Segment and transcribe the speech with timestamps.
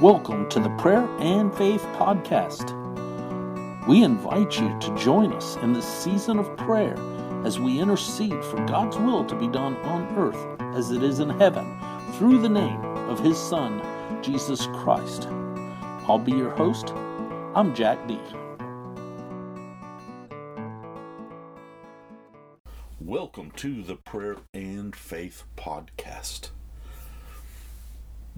[0.00, 2.72] Welcome to the Prayer and Faith Podcast.
[3.88, 6.96] We invite you to join us in this season of prayer
[7.44, 11.30] as we intercede for God's will to be done on earth as it is in
[11.30, 11.76] heaven
[12.12, 12.80] through the name
[13.10, 13.82] of His Son,
[14.22, 15.26] Jesus Christ.
[16.06, 16.90] I'll be your host.
[17.56, 18.20] I'm Jack D.
[23.00, 26.50] Welcome to the Prayer and Faith Podcast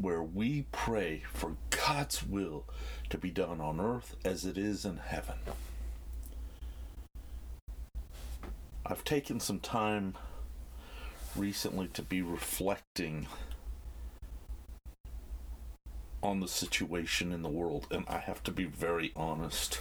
[0.00, 2.64] where we pray for God's will
[3.10, 5.36] to be done on earth as it is in heaven.
[8.86, 10.14] I've taken some time
[11.36, 13.26] recently to be reflecting
[16.22, 19.80] on the situation in the world, and I have to be very honest.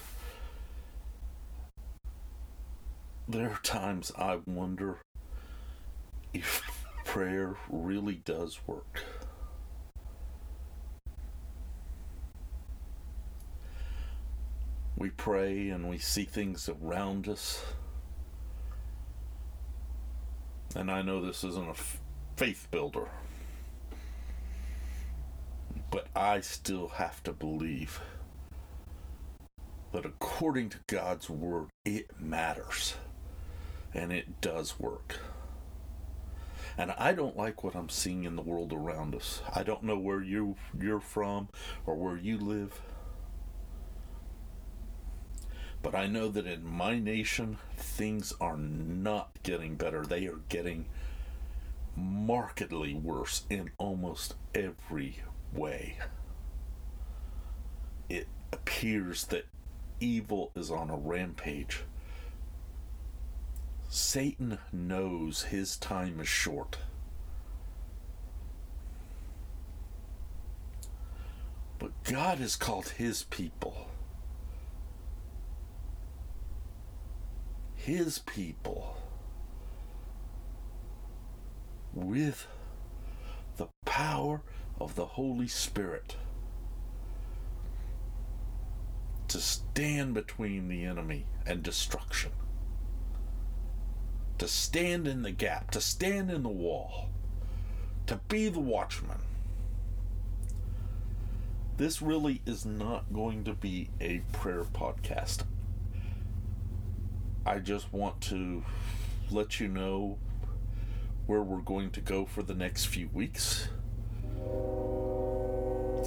[3.28, 4.98] There are times I wonder
[6.34, 6.62] if
[7.06, 9.04] prayer really does work.
[15.00, 17.64] We pray and we see things around us.
[20.76, 21.76] And I know this isn't a
[22.36, 23.08] faith builder,
[25.90, 28.02] but I still have to believe
[29.94, 32.96] that according to God's word, it matters
[33.94, 35.20] and it does work.
[36.78, 39.42] And I don't like what I'm seeing in the world around us.
[39.56, 41.48] I don't know where you you're from
[41.86, 42.82] or where you live.
[45.82, 50.06] But I know that in my nation, things are not getting better.
[50.06, 50.86] They are getting
[51.96, 55.20] markedly worse in almost every
[55.54, 55.98] way.
[58.10, 59.46] It appears that
[60.00, 61.84] evil is on a rampage.
[63.90, 66.78] Satan knows his time is short.
[71.80, 73.89] But God has called his people
[77.90, 78.96] his people
[81.92, 82.46] with
[83.58, 84.44] the power
[84.80, 86.16] of the Holy Spirit
[89.28, 92.32] to stand between the enemy and destruction,
[94.38, 97.10] to stand in the gap, to stand in the wall,
[98.06, 99.18] to be the watchman.
[101.78, 105.44] This really is not going to be a prayer podcast.
[107.50, 108.64] I just want to
[109.32, 110.20] let you know
[111.26, 113.70] where we're going to go for the next few weeks.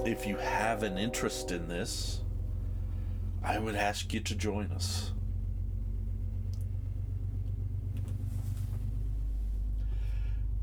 [0.06, 2.20] If you have an interest in this,
[3.42, 5.10] I would ask you to join us.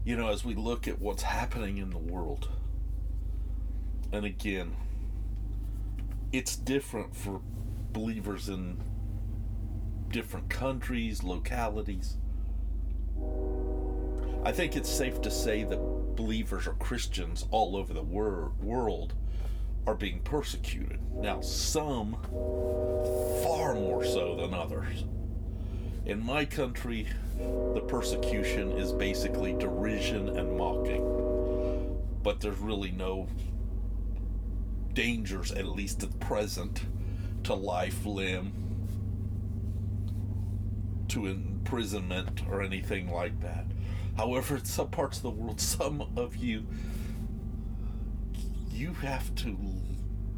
[0.06, 2.48] You know, as we look at what's happening in the world,
[4.14, 4.78] and again,
[6.32, 7.42] it's different for
[7.92, 8.78] believers in
[10.10, 12.18] different countries, localities.
[14.44, 19.14] I think it's safe to say that believers or Christians all over the wor- world
[19.86, 21.00] are being persecuted.
[21.14, 22.18] Now, some
[23.44, 25.06] far more so than others.
[26.06, 32.00] In my country, the persecution is basically derision and mocking.
[32.24, 33.28] But there's really no
[34.94, 36.82] dangers, at least at present,
[37.44, 38.69] to life, limb,
[41.10, 43.66] to imprisonment or anything like that.
[44.18, 46.66] However, in some parts of the world, some of you,
[48.72, 49.58] you have to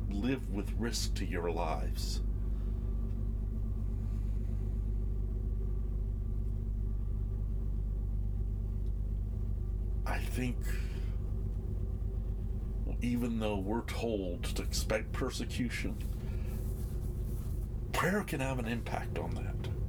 [0.09, 2.21] live with risk to your lives.
[10.05, 10.57] I think
[13.01, 15.97] even though we're told to expect persecution,
[17.93, 19.80] prayer can have an impact on that.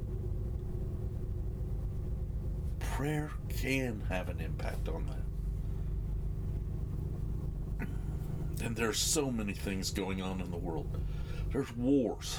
[3.02, 5.18] Prayer can have an impact on that.
[8.64, 11.00] And there's so many things going on in the world.
[11.50, 12.38] There's wars.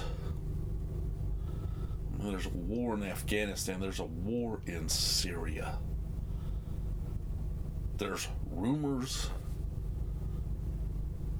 [2.17, 3.81] There's a war in Afghanistan.
[3.81, 5.79] There's a war in Syria.
[7.97, 9.31] There's rumors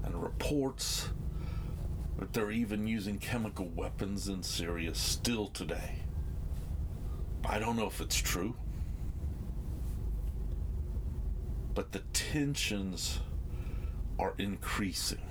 [0.02, 1.08] and reports
[2.18, 6.00] that they're even using chemical weapons in Syria still today.
[7.48, 8.54] I don't know if it's true.
[11.74, 13.20] But the tensions
[14.18, 15.26] are increasing.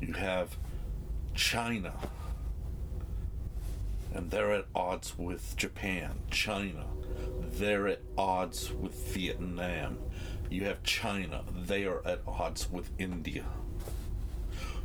[0.00, 0.56] You have
[1.34, 1.94] China,
[4.14, 6.18] and they're at odds with Japan.
[6.30, 6.86] China,
[7.40, 9.98] they're at odds with Vietnam.
[10.50, 13.44] You have China, they are at odds with India.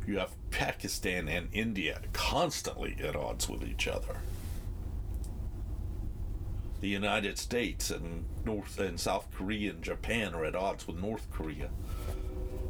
[0.06, 4.20] You have Pakistan and India constantly at odds with each other.
[6.80, 11.28] The United States and North and South Korea and Japan are at odds with North
[11.30, 11.70] Korea.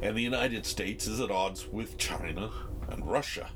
[0.00, 2.50] And the United States is at odds with China
[2.88, 3.50] and Russia.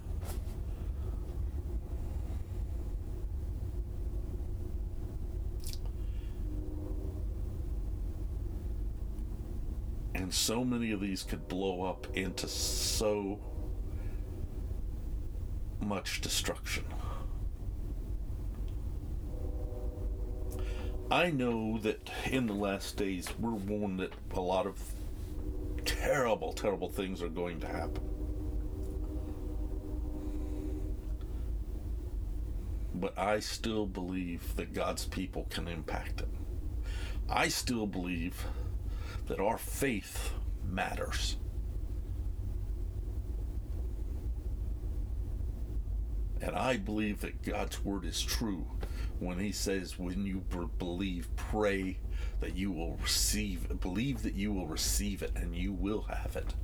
[10.14, 13.40] And so many of these could blow up into so
[15.80, 16.84] much destruction.
[21.12, 24.82] I know that in the last days we're warned that a lot of
[25.84, 28.02] terrible, terrible things are going to happen.
[32.94, 36.28] But I still believe that God's people can impact it.
[37.28, 38.46] I still believe
[39.26, 40.32] that our faith
[40.66, 41.36] matters.
[46.40, 48.64] And I believe that God's word is true
[49.20, 50.44] when he says, when you
[50.78, 51.98] believe, pray
[52.40, 56.54] that you will receive, believe that you will receive it and you will have it.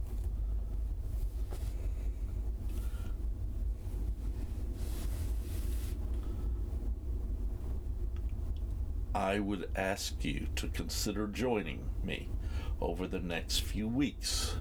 [9.14, 12.28] I would ask you to consider joining me
[12.80, 14.54] over the next few weeks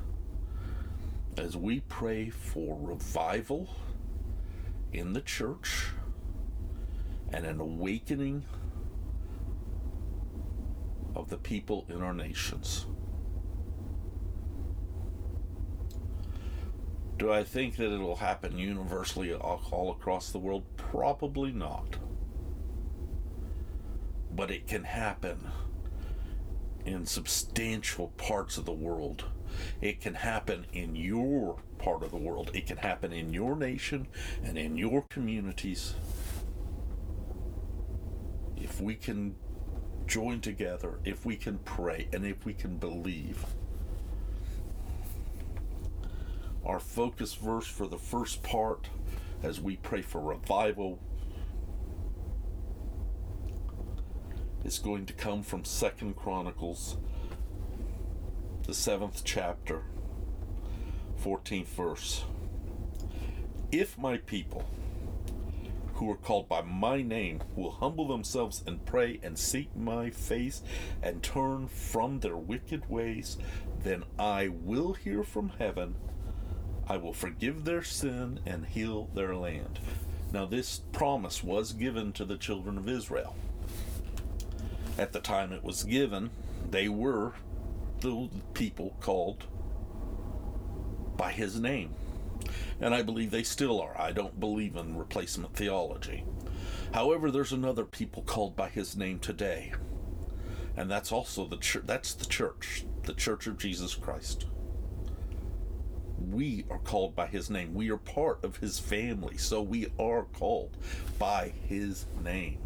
[1.37, 3.69] as we pray for revival
[4.91, 5.89] in the church
[7.31, 8.43] and an awakening
[11.15, 12.85] of the people in our nations.
[17.17, 20.63] Do I think that it'll happen universally all across the world?
[20.77, 21.97] Probably not.
[24.31, 25.49] But it can happen
[26.85, 29.25] in substantial parts of the world.
[29.81, 32.51] It can happen in your part of the world.
[32.53, 34.07] It can happen in your nation
[34.43, 35.95] and in your communities
[38.77, 39.35] if we can
[40.05, 43.43] join together, if we can pray, and if we can believe.
[46.63, 48.89] Our focus verse for the first part
[49.41, 50.99] as we pray for revival
[54.63, 56.97] is going to come from Second Chronicles,
[58.67, 59.81] the seventh chapter,
[61.23, 62.25] 14th verse.
[63.71, 64.65] If my people,
[65.97, 70.61] who are called by my name will humble themselves and pray and seek my face
[71.01, 73.37] and turn from their wicked ways,
[73.83, 75.95] then I will hear from heaven.
[76.87, 79.79] I will forgive their sin and heal their land.
[80.31, 83.35] Now, this promise was given to the children of Israel.
[84.97, 86.29] At the time it was given,
[86.69, 87.33] they were
[88.01, 89.45] the people called
[91.17, 91.95] by his name
[92.79, 93.99] and I believe they still are.
[93.99, 96.23] I don't believe in replacement theology.
[96.93, 99.73] However, there's another people called by his name today.
[100.75, 104.45] And that's also the church that's the church, the church of Jesus Christ.
[106.19, 107.73] We are called by his name.
[107.73, 110.77] We are part of his family, so we are called
[111.17, 112.59] by his name.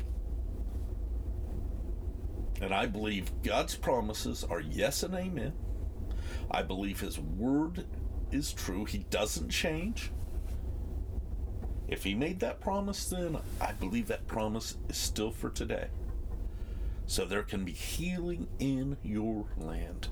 [2.62, 5.54] And I believe God's promises are yes and amen.
[6.50, 7.86] I believe his word
[8.32, 8.86] is true.
[8.86, 10.12] He doesn't change.
[11.88, 15.88] If he made that promise then, I believe that promise is still for today.
[17.06, 20.08] So there can be healing in your land.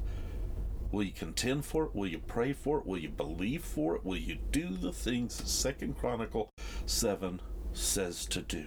[0.91, 1.95] Will you contend for it?
[1.95, 2.85] Will you pray for it?
[2.85, 4.03] Will you believe for it?
[4.03, 6.51] Will you do the things that Second Chronicle
[6.85, 7.39] 7
[7.73, 8.65] says to do?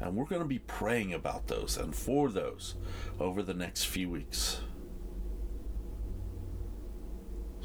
[0.00, 2.76] And we're going to be praying about those and for those
[3.18, 4.60] over the next few weeks.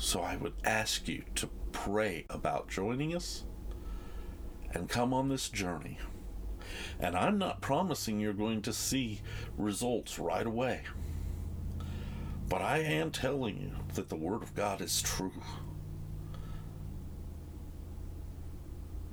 [0.02, 3.44] So I would ask you to pray about joining us
[4.72, 6.00] and come on this journey.
[7.00, 9.22] And I'm not promising you're going to see
[9.60, 10.82] results right away.
[12.50, 15.44] But I am telling you that the Word of God is true.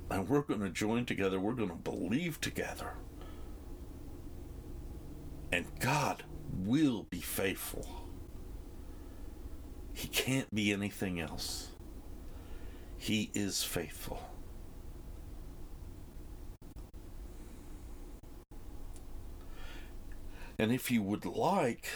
[0.09, 2.93] And we're going to join together, we're going to believe together.
[5.51, 8.08] And God will be faithful.
[9.99, 11.71] He can't be anything else.
[12.97, 14.29] He is faithful.
[20.57, 21.89] And if you would like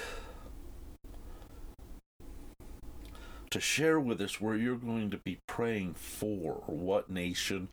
[3.50, 7.70] to share with us where you're going to be praying for, or what nation,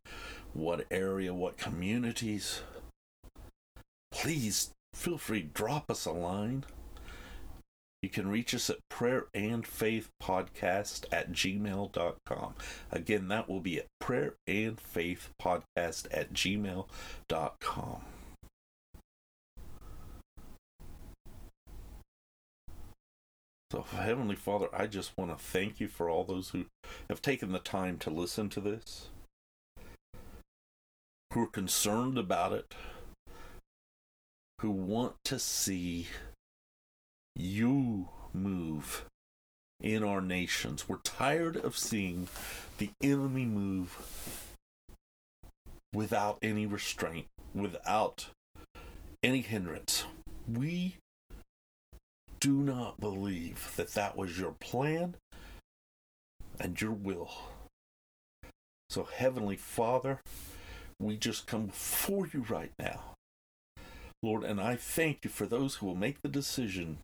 [0.53, 2.61] what area, what communities,
[4.13, 6.65] please feel free to drop us a line
[8.03, 12.55] You can reach us at prayer and faith podcast at gmail.com.
[12.91, 18.01] Again, that will be at prayer and faith podcast at gmail.com.
[23.71, 26.65] So, Heavenly Father, I just want to thank you for all those who
[27.09, 29.11] have taken the time to listen to this,
[31.33, 32.75] who are concerned about it,
[34.61, 36.09] who want to see
[37.41, 39.05] you move
[39.81, 40.89] in our nations.
[40.89, 42.29] We're tired of seeing
[42.79, 43.97] the enemy move
[45.93, 48.29] without any restraint, without
[49.23, 50.05] any hindrance.
[50.47, 50.97] We
[52.41, 55.15] do not believe that that was your plan
[56.59, 57.31] and your will.
[58.89, 60.21] So, Heavenly Father,
[60.99, 63.15] we just come before you right now.
[64.23, 66.99] Lord, and I thank you for those who will make the decision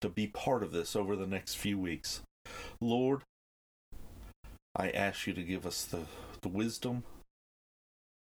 [0.00, 2.22] to be part of this over the next few weeks.
[2.80, 3.22] Lord,
[4.74, 6.02] I ask you to give us the,
[6.42, 7.04] the wisdom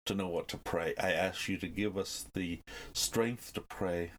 [0.05, 0.93] to know what to pray.
[0.99, 2.59] I ask you to give us the
[2.93, 4.11] strength to pray.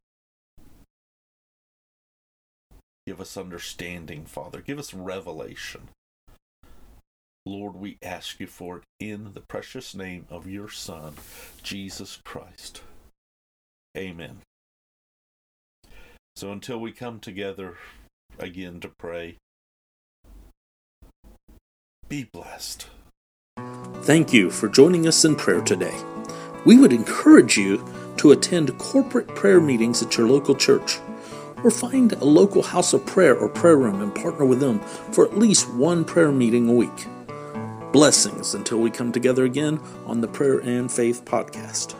[3.06, 4.60] Give us understanding, Father.
[4.60, 5.88] Give us revelation.
[7.44, 11.14] Lord, we ask you for it in the precious name of your Son,
[11.62, 12.82] Jesus Christ.
[13.96, 14.40] Amen.
[16.36, 17.78] So until we come together
[18.38, 19.38] again to pray,
[22.08, 22.88] be blessed.
[24.02, 25.96] Thank you for joining us in prayer today.
[26.66, 27.82] We would encourage you
[28.18, 30.98] to attend corporate prayer meetings at your local church
[31.64, 34.80] or find a local house of prayer or prayer room and partner with them
[35.12, 37.06] for at least one prayer meeting a week.
[37.92, 41.94] Blessings until we come together again on the Prayer and Faith podcast.